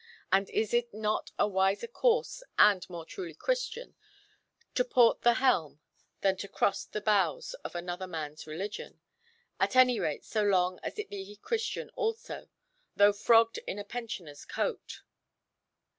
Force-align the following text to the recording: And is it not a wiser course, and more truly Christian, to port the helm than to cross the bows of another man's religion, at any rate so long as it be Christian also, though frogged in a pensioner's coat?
And 0.31 0.49
is 0.49 0.73
it 0.73 0.95
not 0.95 1.29
a 1.37 1.47
wiser 1.47 1.85
course, 1.85 2.41
and 2.57 2.89
more 2.89 3.05
truly 3.05 3.35
Christian, 3.35 3.93
to 4.73 4.83
port 4.83 5.21
the 5.21 5.35
helm 5.35 5.79
than 6.21 6.35
to 6.37 6.47
cross 6.47 6.85
the 6.85 7.01
bows 7.01 7.53
of 7.63 7.75
another 7.75 8.07
man's 8.07 8.47
religion, 8.47 8.99
at 9.59 9.75
any 9.75 9.99
rate 9.99 10.23
so 10.25 10.41
long 10.41 10.79
as 10.81 10.97
it 10.97 11.11
be 11.11 11.35
Christian 11.35 11.91
also, 11.91 12.49
though 12.95 13.13
frogged 13.13 13.59
in 13.67 13.77
a 13.77 13.83
pensioner's 13.83 14.43
coat? 14.43 15.03